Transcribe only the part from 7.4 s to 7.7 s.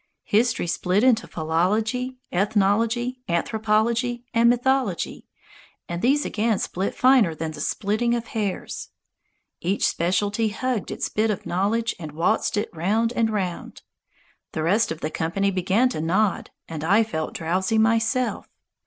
the